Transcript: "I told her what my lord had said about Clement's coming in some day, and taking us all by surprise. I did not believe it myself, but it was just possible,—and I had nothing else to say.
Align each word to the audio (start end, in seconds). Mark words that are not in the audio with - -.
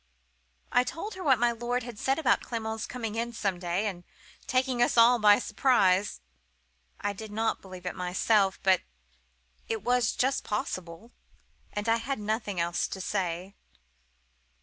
"I 0.71 0.83
told 0.83 1.13
her 1.13 1.23
what 1.23 1.37
my 1.37 1.51
lord 1.51 1.83
had 1.83 1.99
said 1.99 2.17
about 2.17 2.41
Clement's 2.41 2.87
coming 2.87 3.13
in 3.13 3.33
some 3.33 3.59
day, 3.59 3.85
and 3.85 4.03
taking 4.47 4.81
us 4.81 4.97
all 4.97 5.19
by 5.19 5.37
surprise. 5.37 6.21
I 6.99 7.13
did 7.13 7.31
not 7.31 7.61
believe 7.61 7.85
it 7.85 7.93
myself, 7.93 8.59
but 8.63 8.81
it 9.67 9.83
was 9.83 10.13
just 10.13 10.43
possible,—and 10.43 11.87
I 11.87 11.97
had 11.97 12.17
nothing 12.17 12.59
else 12.59 12.87
to 12.87 12.99
say. 12.99 13.53